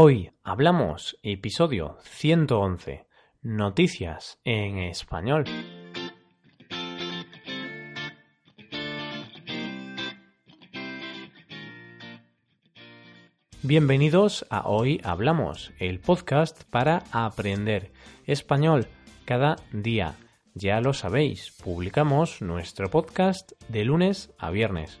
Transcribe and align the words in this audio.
Hoy 0.00 0.30
hablamos 0.44 1.18
episodio 1.24 1.98
111, 2.02 3.08
noticias 3.42 4.38
en 4.44 4.78
español. 4.78 5.42
Bienvenidos 13.64 14.46
a 14.50 14.68
Hoy 14.68 15.00
Hablamos, 15.02 15.72
el 15.80 15.98
podcast 15.98 16.62
para 16.70 17.02
aprender 17.10 17.90
español 18.24 18.86
cada 19.24 19.56
día. 19.72 20.14
Ya 20.54 20.80
lo 20.80 20.92
sabéis, 20.92 21.50
publicamos 21.64 22.40
nuestro 22.40 22.88
podcast 22.88 23.50
de 23.68 23.84
lunes 23.84 24.32
a 24.38 24.52
viernes. 24.52 25.00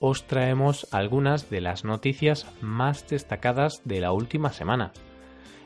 os 0.00 0.26
traemos 0.26 0.86
algunas 0.92 1.50
de 1.50 1.60
las 1.60 1.84
noticias 1.84 2.46
más 2.60 3.08
destacadas 3.08 3.82
de 3.84 4.00
la 4.00 4.12
última 4.12 4.52
semana. 4.52 4.92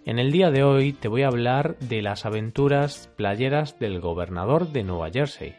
En 0.04 0.18
el 0.18 0.32
día 0.32 0.50
de 0.50 0.62
hoy 0.62 0.92
te 0.92 1.08
voy 1.08 1.22
a 1.22 1.28
hablar 1.28 1.76
de 1.80 2.02
las 2.02 2.24
aventuras 2.24 3.10
playeras 3.16 3.78
del 3.78 4.00
gobernador 4.00 4.72
de 4.72 4.84
Nueva 4.84 5.10
Jersey, 5.10 5.54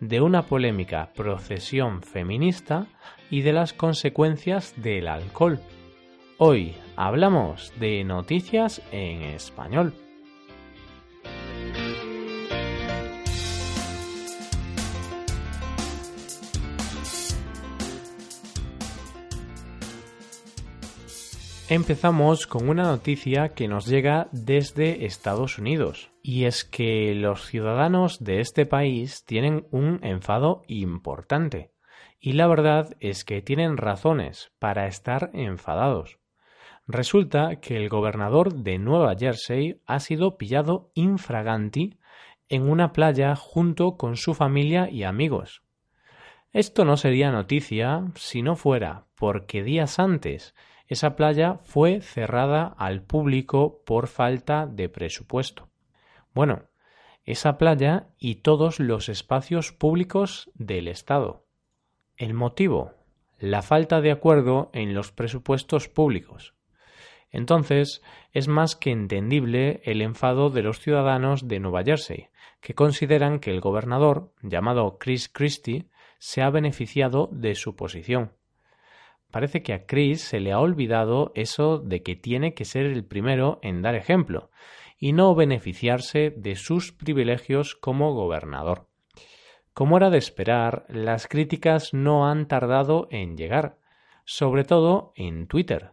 de 0.00 0.20
una 0.20 0.42
polémica 0.42 1.10
procesión 1.14 2.02
feminista 2.02 2.86
y 3.30 3.42
de 3.42 3.52
las 3.52 3.72
consecuencias 3.72 4.74
del 4.76 5.08
alcohol. 5.08 5.60
Hoy 6.38 6.74
hablamos 6.96 7.72
de 7.80 8.04
noticias 8.04 8.82
en 8.92 9.22
español. 9.22 9.94
Empezamos 21.70 22.46
con 22.46 22.70
una 22.70 22.84
noticia 22.84 23.50
que 23.50 23.68
nos 23.68 23.84
llega 23.84 24.28
desde 24.32 25.04
Estados 25.04 25.58
Unidos, 25.58 26.10
y 26.22 26.44
es 26.44 26.64
que 26.64 27.14
los 27.14 27.44
ciudadanos 27.44 28.24
de 28.24 28.40
este 28.40 28.64
país 28.64 29.26
tienen 29.26 29.66
un 29.70 30.00
enfado 30.02 30.62
importante, 30.66 31.72
y 32.18 32.32
la 32.32 32.46
verdad 32.46 32.96
es 33.00 33.22
que 33.22 33.42
tienen 33.42 33.76
razones 33.76 34.50
para 34.58 34.86
estar 34.86 35.28
enfadados. 35.34 36.18
Resulta 36.86 37.56
que 37.60 37.76
el 37.76 37.90
gobernador 37.90 38.54
de 38.54 38.78
Nueva 38.78 39.14
Jersey 39.14 39.82
ha 39.84 40.00
sido 40.00 40.38
pillado 40.38 40.90
infraganti 40.94 41.98
en 42.48 42.62
una 42.62 42.94
playa 42.94 43.36
junto 43.36 43.98
con 43.98 44.16
su 44.16 44.32
familia 44.32 44.88
y 44.88 45.02
amigos. 45.02 45.60
Esto 46.50 46.86
no 46.86 46.96
sería 46.96 47.30
noticia 47.30 48.06
si 48.14 48.40
no 48.40 48.56
fuera 48.56 49.04
porque 49.16 49.62
días 49.62 49.98
antes 49.98 50.54
esa 50.88 51.16
playa 51.16 51.60
fue 51.62 52.00
cerrada 52.00 52.74
al 52.78 53.02
público 53.02 53.82
por 53.84 54.08
falta 54.08 54.66
de 54.66 54.88
presupuesto. 54.88 55.68
Bueno, 56.34 56.64
esa 57.24 57.58
playa 57.58 58.08
y 58.18 58.36
todos 58.36 58.80
los 58.80 59.10
espacios 59.10 59.72
públicos 59.72 60.50
del 60.54 60.88
Estado. 60.88 61.44
El 62.16 62.32
motivo, 62.32 62.94
la 63.38 63.60
falta 63.60 64.00
de 64.00 64.10
acuerdo 64.10 64.70
en 64.72 64.94
los 64.94 65.12
presupuestos 65.12 65.88
públicos. 65.88 66.54
Entonces, 67.30 68.02
es 68.32 68.48
más 68.48 68.74
que 68.74 68.90
entendible 68.90 69.82
el 69.84 70.00
enfado 70.00 70.48
de 70.48 70.62
los 70.62 70.80
ciudadanos 70.80 71.46
de 71.46 71.60
Nueva 71.60 71.84
Jersey, 71.84 72.28
que 72.60 72.74
consideran 72.74 73.38
que 73.38 73.50
el 73.50 73.60
gobernador, 73.60 74.32
llamado 74.42 74.96
Chris 74.98 75.28
Christie, 75.28 75.90
se 76.18 76.40
ha 76.40 76.48
beneficiado 76.48 77.28
de 77.30 77.54
su 77.54 77.76
posición. 77.76 78.32
Parece 79.30 79.62
que 79.62 79.74
a 79.74 79.86
Chris 79.86 80.22
se 80.22 80.40
le 80.40 80.52
ha 80.52 80.60
olvidado 80.60 81.32
eso 81.34 81.78
de 81.78 82.02
que 82.02 82.16
tiene 82.16 82.54
que 82.54 82.64
ser 82.64 82.86
el 82.86 83.04
primero 83.04 83.58
en 83.62 83.82
dar 83.82 83.94
ejemplo 83.94 84.50
y 84.98 85.12
no 85.12 85.34
beneficiarse 85.34 86.30
de 86.36 86.56
sus 86.56 86.92
privilegios 86.92 87.74
como 87.74 88.14
gobernador. 88.14 88.88
Como 89.74 89.96
era 89.96 90.10
de 90.10 90.18
esperar, 90.18 90.86
las 90.88 91.28
críticas 91.28 91.94
no 91.94 92.28
han 92.28 92.48
tardado 92.48 93.06
en 93.10 93.36
llegar, 93.36 93.78
sobre 94.24 94.64
todo 94.64 95.12
en 95.14 95.46
Twitter. 95.46 95.92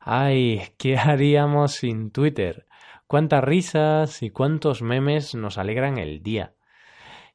¡Ay! 0.00 0.62
¿Qué 0.78 0.96
haríamos 0.98 1.74
sin 1.74 2.10
Twitter? 2.10 2.66
¿Cuántas 3.06 3.44
risas 3.44 4.22
y 4.22 4.30
cuántos 4.30 4.82
memes 4.82 5.34
nos 5.34 5.58
alegran 5.58 5.98
el 5.98 6.22
día? 6.22 6.54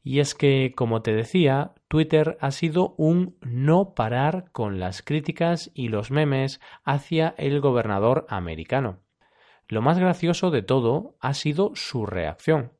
Y 0.04 0.20
es 0.20 0.36
que, 0.36 0.74
como 0.76 1.02
te 1.02 1.14
decía, 1.14 1.74
Twitter 1.88 2.38
ha 2.42 2.52
sido 2.52 2.96
un 2.98 3.38
no 3.42 3.94
parar 3.94 4.52
con 4.52 4.80
las 4.80 5.02
críticas 5.02 5.72
y 5.74 5.90
los 5.90 6.12
memes 6.12 6.60
hacia 6.84 7.36
el 7.38 7.62
gobernador 7.62 8.26
americano. 8.30 9.00
Lo 9.68 9.82
más 9.82 10.00
gracioso 10.00 10.52
de 10.52 10.62
todo 10.62 11.16
ha 11.20 11.34
sido 11.34 11.72
su 11.76 12.06
reacción. 12.06 12.72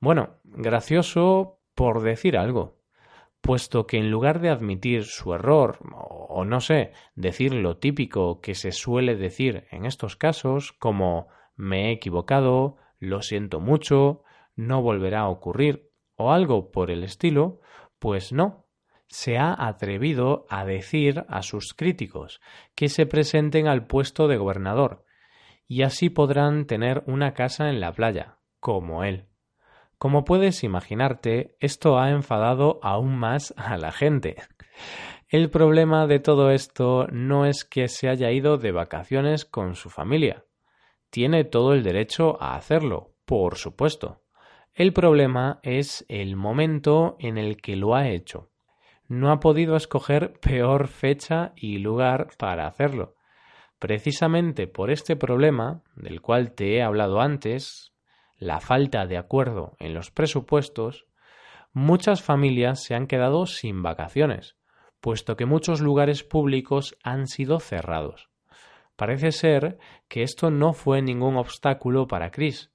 Bueno, 0.00 0.36
gracioso 0.44 1.60
por 1.74 2.02
decir 2.02 2.36
algo, 2.36 2.78
puesto 3.40 3.86
que 3.86 3.98
en 3.98 4.10
lugar 4.10 4.40
de 4.40 4.50
admitir 4.50 5.04
su 5.04 5.34
error, 5.34 5.78
o 5.92 6.44
no 6.44 6.60
sé, 6.60 6.92
decir 7.14 7.54
lo 7.54 7.78
típico 7.78 8.40
que 8.40 8.54
se 8.54 8.72
suele 8.72 9.16
decir 9.16 9.66
en 9.70 9.84
estos 9.84 10.16
casos, 10.16 10.72
como 10.72 11.28
me 11.56 11.88
he 11.88 11.92
equivocado, 11.92 12.76
lo 12.98 13.22
siento 13.22 13.60
mucho, 13.60 14.22
no 14.54 14.82
volverá 14.82 15.20
a 15.20 15.28
ocurrir, 15.28 15.90
o 16.16 16.32
algo 16.32 16.70
por 16.70 16.90
el 16.90 17.02
estilo, 17.04 17.60
pues 18.02 18.32
no. 18.32 18.66
Se 19.06 19.38
ha 19.38 19.54
atrevido 19.56 20.44
a 20.50 20.64
decir 20.64 21.24
a 21.28 21.42
sus 21.42 21.72
críticos 21.72 22.40
que 22.74 22.88
se 22.88 23.06
presenten 23.06 23.68
al 23.68 23.86
puesto 23.86 24.26
de 24.26 24.38
gobernador, 24.38 25.04
y 25.68 25.82
así 25.82 26.10
podrán 26.10 26.66
tener 26.66 27.04
una 27.06 27.32
casa 27.32 27.68
en 27.68 27.78
la 27.78 27.92
playa, 27.92 28.38
como 28.58 29.04
él. 29.04 29.28
Como 29.98 30.24
puedes 30.24 30.64
imaginarte, 30.64 31.56
esto 31.60 32.00
ha 32.00 32.10
enfadado 32.10 32.80
aún 32.82 33.16
más 33.16 33.54
a 33.56 33.76
la 33.76 33.92
gente. 33.92 34.34
El 35.28 35.48
problema 35.48 36.08
de 36.08 36.18
todo 36.18 36.50
esto 36.50 37.06
no 37.12 37.46
es 37.46 37.64
que 37.64 37.86
se 37.86 38.08
haya 38.08 38.32
ido 38.32 38.58
de 38.58 38.72
vacaciones 38.72 39.44
con 39.44 39.76
su 39.76 39.90
familia. 39.90 40.44
Tiene 41.10 41.44
todo 41.44 41.72
el 41.72 41.84
derecho 41.84 42.36
a 42.42 42.56
hacerlo, 42.56 43.14
por 43.26 43.58
supuesto. 43.58 44.21
El 44.74 44.94
problema 44.94 45.60
es 45.62 46.06
el 46.08 46.34
momento 46.34 47.16
en 47.18 47.36
el 47.36 47.60
que 47.60 47.76
lo 47.76 47.94
ha 47.94 48.08
hecho. 48.08 48.48
No 49.06 49.30
ha 49.30 49.38
podido 49.38 49.76
escoger 49.76 50.32
peor 50.40 50.88
fecha 50.88 51.52
y 51.56 51.76
lugar 51.76 52.28
para 52.38 52.66
hacerlo. 52.66 53.14
Precisamente 53.78 54.66
por 54.68 54.90
este 54.90 55.14
problema, 55.14 55.82
del 55.94 56.22
cual 56.22 56.52
te 56.52 56.76
he 56.76 56.82
hablado 56.82 57.20
antes, 57.20 57.92
la 58.38 58.60
falta 58.60 59.06
de 59.06 59.18
acuerdo 59.18 59.76
en 59.78 59.92
los 59.92 60.10
presupuestos, 60.10 61.04
muchas 61.74 62.22
familias 62.22 62.82
se 62.82 62.94
han 62.94 63.06
quedado 63.06 63.44
sin 63.44 63.82
vacaciones, 63.82 64.56
puesto 65.02 65.36
que 65.36 65.44
muchos 65.44 65.82
lugares 65.82 66.24
públicos 66.24 66.96
han 67.02 67.26
sido 67.26 67.60
cerrados. 67.60 68.30
Parece 68.96 69.32
ser 69.32 69.78
que 70.08 70.22
esto 70.22 70.50
no 70.50 70.72
fue 70.72 71.02
ningún 71.02 71.36
obstáculo 71.36 72.06
para 72.06 72.30
Chris, 72.30 72.71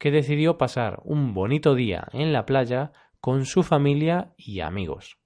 que 0.00 0.10
decidió 0.10 0.56
pasar 0.56 1.00
un 1.04 1.34
bonito 1.34 1.74
día 1.74 2.08
en 2.12 2.32
la 2.32 2.46
playa 2.46 2.90
con 3.20 3.44
su 3.44 3.62
familia 3.62 4.32
y 4.36 4.60
amigos. 4.60 5.18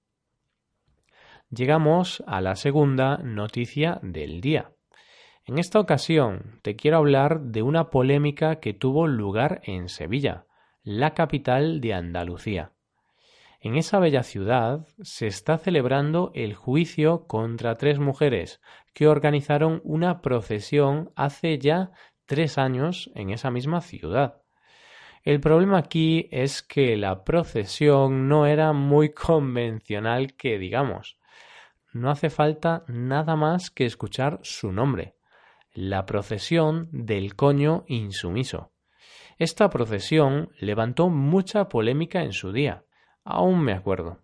Llegamos 1.48 2.24
a 2.26 2.40
la 2.40 2.56
segunda 2.56 3.18
noticia 3.18 4.00
del 4.02 4.40
día. 4.40 4.72
En 5.46 5.58
esta 5.58 5.78
ocasión 5.78 6.58
te 6.62 6.74
quiero 6.74 6.96
hablar 6.96 7.40
de 7.40 7.62
una 7.62 7.88
polémica 7.90 8.56
que 8.56 8.74
tuvo 8.74 9.06
lugar 9.06 9.60
en 9.62 9.88
Sevilla, 9.88 10.46
la 10.82 11.14
capital 11.14 11.80
de 11.80 11.94
Andalucía. 11.94 12.72
En 13.60 13.76
esa 13.76 14.00
bella 14.00 14.24
ciudad 14.24 14.88
se 15.02 15.28
está 15.28 15.56
celebrando 15.56 16.32
el 16.34 16.54
juicio 16.54 17.28
contra 17.28 17.76
tres 17.76 18.00
mujeres 18.00 18.60
que 18.92 19.06
organizaron 19.06 19.80
una 19.84 20.20
procesión 20.20 21.12
hace 21.14 21.58
ya 21.58 21.92
tres 22.26 22.58
años 22.58 23.12
en 23.14 23.30
esa 23.30 23.52
misma 23.52 23.80
ciudad. 23.80 24.43
El 25.24 25.40
problema 25.40 25.78
aquí 25.78 26.28
es 26.30 26.62
que 26.62 26.98
la 26.98 27.24
procesión 27.24 28.28
no 28.28 28.44
era 28.44 28.74
muy 28.74 29.14
convencional 29.14 30.34
que 30.34 30.58
digamos. 30.58 31.16
No 31.94 32.10
hace 32.10 32.28
falta 32.28 32.84
nada 32.88 33.34
más 33.34 33.70
que 33.70 33.86
escuchar 33.86 34.38
su 34.42 34.70
nombre, 34.70 35.14
la 35.72 36.04
procesión 36.04 36.90
del 36.92 37.36
coño 37.36 37.84
insumiso. 37.86 38.72
Esta 39.38 39.70
procesión 39.70 40.50
levantó 40.60 41.08
mucha 41.08 41.70
polémica 41.70 42.22
en 42.22 42.32
su 42.32 42.52
día. 42.52 42.84
Aún 43.24 43.62
me 43.64 43.72
acuerdo. 43.72 44.20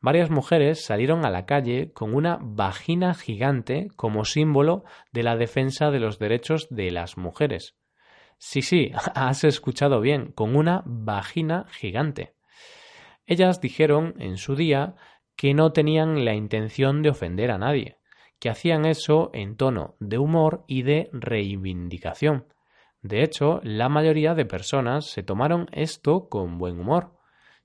Varias 0.00 0.30
mujeres 0.30 0.84
salieron 0.84 1.24
a 1.24 1.30
la 1.30 1.46
calle 1.46 1.92
con 1.92 2.12
una 2.12 2.38
vagina 2.42 3.14
gigante 3.14 3.86
como 3.94 4.24
símbolo 4.24 4.82
de 5.12 5.22
la 5.22 5.36
defensa 5.36 5.92
de 5.92 6.00
los 6.00 6.18
derechos 6.18 6.66
de 6.70 6.90
las 6.90 7.16
mujeres. 7.16 7.76
Sí, 8.42 8.62
sí, 8.62 8.90
has 9.14 9.44
escuchado 9.44 10.00
bien, 10.00 10.32
con 10.32 10.56
una 10.56 10.82
vagina 10.86 11.66
gigante. 11.70 12.34
Ellas 13.26 13.60
dijeron 13.60 14.14
en 14.18 14.38
su 14.38 14.56
día 14.56 14.96
que 15.36 15.52
no 15.52 15.72
tenían 15.72 16.24
la 16.24 16.34
intención 16.34 17.02
de 17.02 17.10
ofender 17.10 17.50
a 17.50 17.58
nadie, 17.58 17.98
que 18.40 18.48
hacían 18.48 18.86
eso 18.86 19.30
en 19.34 19.56
tono 19.56 19.94
de 20.00 20.16
humor 20.16 20.64
y 20.66 20.82
de 20.82 21.10
reivindicación. 21.12 22.46
De 23.02 23.22
hecho, 23.22 23.60
la 23.62 23.90
mayoría 23.90 24.34
de 24.34 24.46
personas 24.46 25.04
se 25.04 25.22
tomaron 25.22 25.68
esto 25.72 26.30
con 26.30 26.56
buen 26.56 26.80
humor. 26.80 27.12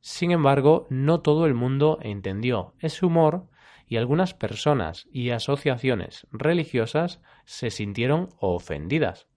Sin 0.02 0.32
embargo, 0.32 0.88
no 0.90 1.22
todo 1.22 1.46
el 1.46 1.54
mundo 1.54 2.00
entendió 2.02 2.74
ese 2.80 3.06
humor 3.06 3.48
y 3.88 3.96
algunas 3.96 4.34
personas 4.34 5.08
y 5.10 5.30
asociaciones 5.30 6.28
religiosas 6.32 7.22
se 7.46 7.70
sintieron 7.70 8.30
ofendidas. 8.40 9.28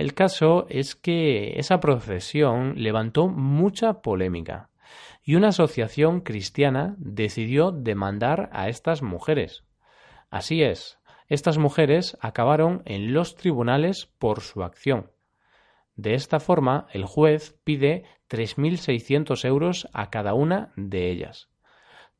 El 0.00 0.14
caso 0.14 0.64
es 0.70 0.96
que 0.96 1.60
esa 1.60 1.78
procesión 1.78 2.72
levantó 2.76 3.28
mucha 3.28 4.00
polémica 4.00 4.70
y 5.22 5.34
una 5.34 5.48
asociación 5.48 6.22
cristiana 6.22 6.94
decidió 6.96 7.70
demandar 7.70 8.48
a 8.54 8.70
estas 8.70 9.02
mujeres. 9.02 9.62
Así 10.30 10.62
es, 10.62 10.98
estas 11.28 11.58
mujeres 11.58 12.16
acabaron 12.22 12.80
en 12.86 13.12
los 13.12 13.34
tribunales 13.34 14.06
por 14.18 14.40
su 14.40 14.62
acción. 14.62 15.10
De 15.96 16.14
esta 16.14 16.40
forma, 16.40 16.86
el 16.94 17.04
juez 17.04 17.60
pide 17.62 18.04
3.600 18.30 19.44
euros 19.44 19.86
a 19.92 20.08
cada 20.08 20.32
una 20.32 20.72
de 20.76 21.10
ellas. 21.10 21.50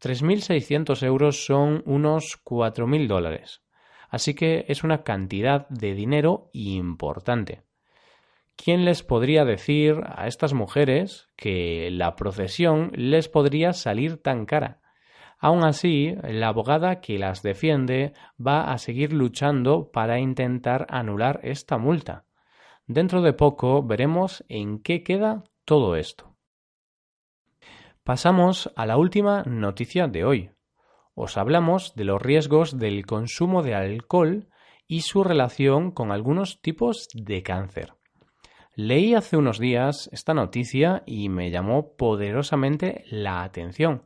3.600 0.02 1.02
euros 1.02 1.46
son 1.46 1.82
unos 1.86 2.38
4.000 2.44 3.06
dólares. 3.06 3.62
Así 4.10 4.34
que 4.34 4.66
es 4.68 4.84
una 4.84 5.02
cantidad 5.02 5.66
de 5.70 5.94
dinero 5.94 6.50
importante. 6.52 7.69
¿Quién 8.62 8.84
les 8.84 9.02
podría 9.02 9.46
decir 9.46 10.02
a 10.04 10.26
estas 10.26 10.52
mujeres 10.52 11.30
que 11.34 11.88
la 11.90 12.14
procesión 12.14 12.90
les 12.94 13.26
podría 13.30 13.72
salir 13.72 14.20
tan 14.20 14.44
cara? 14.44 14.82
Aun 15.38 15.64
así, 15.64 16.14
la 16.22 16.48
abogada 16.48 17.00
que 17.00 17.18
las 17.18 17.40
defiende 17.40 18.12
va 18.38 18.70
a 18.70 18.76
seguir 18.76 19.14
luchando 19.14 19.90
para 19.90 20.18
intentar 20.18 20.86
anular 20.90 21.40
esta 21.42 21.78
multa. 21.78 22.26
Dentro 22.86 23.22
de 23.22 23.32
poco 23.32 23.82
veremos 23.82 24.44
en 24.50 24.82
qué 24.82 25.02
queda 25.02 25.42
todo 25.64 25.96
esto. 25.96 26.36
Pasamos 28.04 28.70
a 28.76 28.84
la 28.84 28.98
última 28.98 29.42
noticia 29.44 30.06
de 30.06 30.26
hoy. 30.26 30.50
Os 31.14 31.38
hablamos 31.38 31.94
de 31.94 32.04
los 32.04 32.20
riesgos 32.20 32.78
del 32.78 33.06
consumo 33.06 33.62
de 33.62 33.74
alcohol 33.74 34.50
y 34.86 35.00
su 35.00 35.24
relación 35.24 35.92
con 35.92 36.12
algunos 36.12 36.60
tipos 36.60 37.08
de 37.14 37.42
cáncer. 37.42 37.94
Leí 38.82 39.14
hace 39.14 39.36
unos 39.36 39.58
días 39.58 40.08
esta 40.10 40.32
noticia 40.32 41.02
y 41.04 41.28
me 41.28 41.50
llamó 41.50 41.96
poderosamente 41.98 43.04
la 43.10 43.42
atención. 43.42 44.04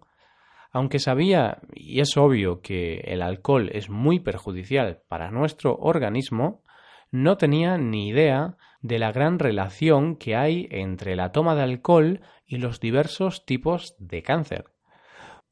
Aunque 0.72 0.98
sabía, 0.98 1.60
y 1.72 2.00
es 2.00 2.16
obvio, 2.16 2.60
que 2.60 2.96
el 3.04 3.22
alcohol 3.22 3.70
es 3.72 3.88
muy 3.88 4.18
perjudicial 4.18 5.00
para 5.06 5.30
nuestro 5.30 5.76
organismo, 5.76 6.64
no 7.12 7.36
tenía 7.36 7.78
ni 7.78 8.08
idea 8.08 8.56
de 8.80 8.98
la 8.98 9.12
gran 9.12 9.38
relación 9.38 10.16
que 10.16 10.34
hay 10.34 10.66
entre 10.72 11.14
la 11.14 11.30
toma 11.30 11.54
de 11.54 11.62
alcohol 11.62 12.20
y 12.44 12.56
los 12.56 12.80
diversos 12.80 13.46
tipos 13.46 13.94
de 14.00 14.24
cáncer. 14.24 14.73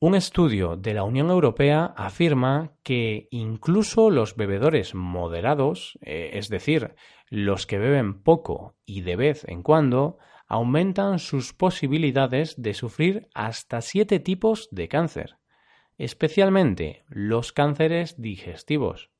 Un 0.02 0.16
estudio 0.16 0.76
de 0.76 0.94
la 0.94 1.04
Unión 1.04 1.30
Europea 1.30 1.94
afirma 1.96 2.72
que 2.82 3.28
incluso 3.30 4.10
los 4.10 4.34
bebedores 4.34 4.96
moderados, 4.96 5.96
eh, 6.02 6.30
es 6.32 6.48
decir, 6.48 6.96
los 7.28 7.68
que 7.68 7.78
beben 7.78 8.20
poco 8.24 8.74
y 8.84 9.02
de 9.02 9.14
vez 9.14 9.44
en 9.46 9.62
cuando, 9.62 10.18
aumentan 10.48 11.20
sus 11.20 11.52
posibilidades 11.52 12.60
de 12.60 12.74
sufrir 12.74 13.28
hasta 13.32 13.80
siete 13.80 14.18
tipos 14.18 14.68
de 14.72 14.88
cáncer, 14.88 15.36
especialmente 15.98 17.04
los 17.06 17.52
cánceres 17.52 18.20
digestivos. 18.20 19.12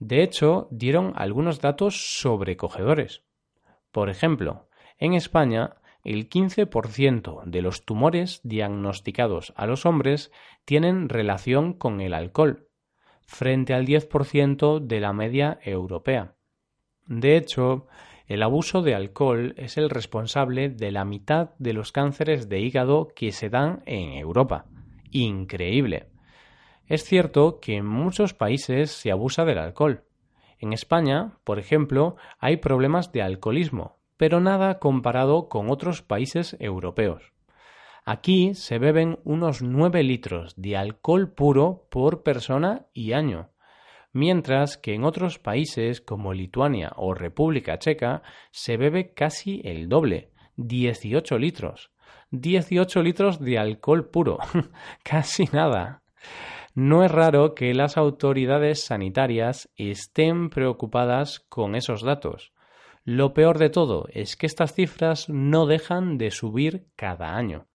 De 0.00 0.24
hecho, 0.24 0.66
dieron 0.72 1.12
algunos 1.14 1.60
datos 1.60 2.18
sobrecogedores. 2.18 3.22
Por 3.92 4.10
ejemplo, 4.10 4.68
en 4.98 5.14
España, 5.14 5.76
el 6.06 6.28
15% 6.28 7.42
de 7.46 7.62
los 7.62 7.84
tumores 7.84 8.40
diagnosticados 8.44 9.52
a 9.56 9.66
los 9.66 9.86
hombres 9.86 10.30
tienen 10.64 11.08
relación 11.08 11.72
con 11.72 12.00
el 12.00 12.14
alcohol, 12.14 12.68
frente 13.26 13.74
al 13.74 13.86
10% 13.86 14.78
de 14.78 15.00
la 15.00 15.12
media 15.12 15.58
europea. 15.64 16.36
De 17.08 17.36
hecho, 17.36 17.88
el 18.28 18.44
abuso 18.44 18.82
de 18.82 18.94
alcohol 18.94 19.54
es 19.56 19.76
el 19.78 19.90
responsable 19.90 20.68
de 20.68 20.92
la 20.92 21.04
mitad 21.04 21.50
de 21.58 21.72
los 21.72 21.90
cánceres 21.90 22.48
de 22.48 22.60
hígado 22.60 23.08
que 23.08 23.32
se 23.32 23.50
dan 23.50 23.82
en 23.84 24.12
Europa. 24.12 24.66
Increíble. 25.10 26.06
Es 26.86 27.02
cierto 27.02 27.58
que 27.58 27.78
en 27.78 27.86
muchos 27.86 28.32
países 28.32 28.92
se 28.92 29.10
abusa 29.10 29.44
del 29.44 29.58
alcohol. 29.58 30.04
En 30.60 30.72
España, 30.72 31.38
por 31.42 31.58
ejemplo, 31.58 32.14
hay 32.38 32.58
problemas 32.58 33.10
de 33.10 33.22
alcoholismo, 33.22 33.96
pero 34.16 34.40
nada 34.40 34.78
comparado 34.78 35.48
con 35.48 35.70
otros 35.70 36.02
países 36.02 36.56
europeos. 36.60 37.32
Aquí 38.04 38.54
se 38.54 38.78
beben 38.78 39.18
unos 39.24 39.62
9 39.62 40.02
litros 40.02 40.54
de 40.56 40.76
alcohol 40.76 41.32
puro 41.32 41.86
por 41.90 42.22
persona 42.22 42.86
y 42.92 43.12
año 43.12 43.50
mientras 44.16 44.78
que 44.78 44.94
en 44.94 45.04
otros 45.04 45.38
países 45.38 46.00
como 46.00 46.32
Lituania 46.32 46.92
o 46.96 47.12
República 47.12 47.78
Checa 47.78 48.22
se 48.50 48.78
bebe 48.78 49.12
casi 49.12 49.60
el 49.62 49.88
doble, 49.90 50.30
18 50.56 51.38
litros. 51.38 51.90
18 52.30 53.02
litros 53.02 53.38
de 53.38 53.58
alcohol 53.58 54.08
puro, 54.08 54.38
casi 55.04 55.44
nada. 55.52 56.02
No 56.74 57.04
es 57.04 57.10
raro 57.10 57.54
que 57.54 57.74
las 57.74 57.98
autoridades 57.98 58.84
sanitarias 58.84 59.70
estén 59.76 60.48
preocupadas 60.48 61.40
con 61.40 61.74
esos 61.74 62.02
datos. 62.02 62.52
Lo 63.08 63.34
peor 63.34 63.58
de 63.58 63.70
todo 63.70 64.08
es 64.10 64.34
que 64.34 64.46
estas 64.46 64.74
cifras 64.74 65.28
no 65.28 65.66
dejan 65.66 66.18
de 66.18 66.32
subir 66.32 66.88
cada 66.96 67.36
año. 67.36 67.68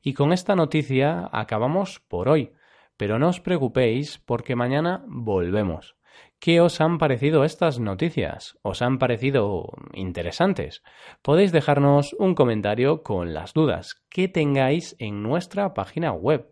Y 0.00 0.14
con 0.14 0.32
esta 0.32 0.56
noticia 0.56 1.28
acabamos 1.32 2.00
por 2.08 2.30
hoy. 2.30 2.54
Pero 2.96 3.18
no 3.18 3.28
os 3.28 3.40
preocupéis 3.40 4.16
porque 4.16 4.56
mañana 4.56 5.04
volvemos. 5.06 5.98
¿Qué 6.38 6.62
os 6.62 6.80
han 6.80 6.96
parecido 6.96 7.44
estas 7.44 7.78
noticias? 7.78 8.58
¿Os 8.62 8.80
han 8.80 8.98
parecido 8.98 9.68
interesantes? 9.92 10.82
Podéis 11.20 11.52
dejarnos 11.52 12.16
un 12.18 12.34
comentario 12.34 13.02
con 13.02 13.34
las 13.34 13.52
dudas 13.52 14.02
que 14.08 14.28
tengáis 14.28 14.96
en 14.98 15.22
nuestra 15.22 15.74
página 15.74 16.12
web 16.12 16.48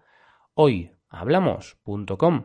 hoyhablamos.com. 0.53 2.45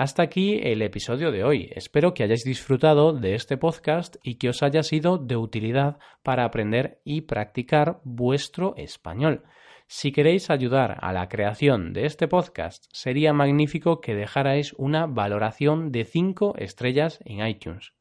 Hasta 0.00 0.22
aquí 0.22 0.58
el 0.62 0.80
episodio 0.80 1.30
de 1.30 1.44
hoy. 1.44 1.70
Espero 1.74 2.14
que 2.14 2.22
hayáis 2.22 2.42
disfrutado 2.42 3.12
de 3.12 3.34
este 3.34 3.58
podcast 3.58 4.16
y 4.22 4.36
que 4.36 4.48
os 4.48 4.62
haya 4.62 4.82
sido 4.82 5.18
de 5.18 5.36
utilidad 5.36 5.98
para 6.22 6.46
aprender 6.46 7.02
y 7.04 7.20
practicar 7.20 8.00
vuestro 8.02 8.72
español. 8.78 9.42
Si 9.88 10.10
queréis 10.10 10.48
ayudar 10.48 10.96
a 11.02 11.12
la 11.12 11.28
creación 11.28 11.92
de 11.92 12.06
este 12.06 12.28
podcast, 12.28 12.86
sería 12.94 13.34
magnífico 13.34 14.00
que 14.00 14.14
dejarais 14.14 14.72
una 14.78 15.04
valoración 15.04 15.92
de 15.92 16.06
5 16.06 16.54
estrellas 16.56 17.20
en 17.26 17.46
iTunes. 17.46 17.92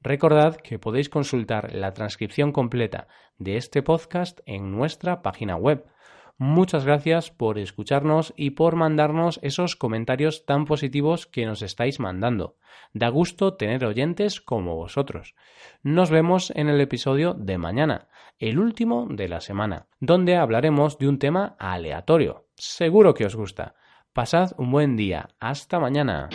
Recordad 0.00 0.56
que 0.56 0.80
podéis 0.80 1.08
consultar 1.08 1.72
la 1.72 1.92
transcripción 1.92 2.50
completa 2.50 3.06
de 3.38 3.56
este 3.56 3.84
podcast 3.84 4.40
en 4.46 4.72
nuestra 4.72 5.22
página 5.22 5.54
web 5.54 5.86
Muchas 6.38 6.84
gracias 6.84 7.30
por 7.30 7.58
escucharnos 7.58 8.34
y 8.36 8.50
por 8.50 8.76
mandarnos 8.76 9.40
esos 9.42 9.74
comentarios 9.74 10.44
tan 10.44 10.66
positivos 10.66 11.26
que 11.26 11.46
nos 11.46 11.62
estáis 11.62 11.98
mandando. 11.98 12.56
Da 12.92 13.08
gusto 13.08 13.54
tener 13.54 13.84
oyentes 13.86 14.42
como 14.42 14.76
vosotros. 14.76 15.34
Nos 15.82 16.10
vemos 16.10 16.52
en 16.54 16.68
el 16.68 16.80
episodio 16.82 17.32
de 17.32 17.56
mañana, 17.56 18.08
el 18.38 18.58
último 18.58 19.06
de 19.08 19.28
la 19.28 19.40
semana, 19.40 19.86
donde 19.98 20.36
hablaremos 20.36 20.98
de 20.98 21.08
un 21.08 21.18
tema 21.18 21.56
aleatorio. 21.58 22.46
Seguro 22.56 23.14
que 23.14 23.24
os 23.24 23.34
gusta. 23.34 23.74
Pasad 24.12 24.52
un 24.58 24.70
buen 24.70 24.96
día. 24.96 25.28
Hasta 25.40 25.78
mañana. 25.78 26.28